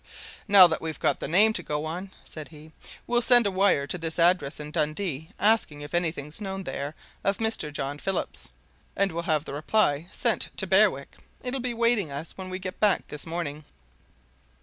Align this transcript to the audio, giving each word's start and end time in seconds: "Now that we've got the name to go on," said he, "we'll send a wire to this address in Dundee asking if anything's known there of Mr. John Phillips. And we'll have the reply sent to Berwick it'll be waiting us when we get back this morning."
"Now 0.47 0.65
that 0.65 0.81
we've 0.81 0.99
got 0.99 1.19
the 1.19 1.27
name 1.27 1.53
to 1.53 1.61
go 1.61 1.85
on," 1.85 2.09
said 2.23 2.47
he, 2.47 2.71
"we'll 3.05 3.21
send 3.21 3.45
a 3.45 3.51
wire 3.51 3.85
to 3.85 3.99
this 3.99 4.17
address 4.17 4.59
in 4.59 4.71
Dundee 4.71 5.29
asking 5.39 5.81
if 5.81 5.93
anything's 5.93 6.41
known 6.41 6.63
there 6.63 6.95
of 7.23 7.37
Mr. 7.37 7.71
John 7.71 7.99
Phillips. 7.99 8.49
And 8.95 9.11
we'll 9.11 9.21
have 9.29 9.45
the 9.45 9.53
reply 9.53 10.07
sent 10.11 10.49
to 10.57 10.65
Berwick 10.65 11.17
it'll 11.43 11.59
be 11.59 11.75
waiting 11.75 12.09
us 12.09 12.35
when 12.35 12.49
we 12.49 12.57
get 12.57 12.79
back 12.79 13.09
this 13.09 13.27
morning." 13.27 13.63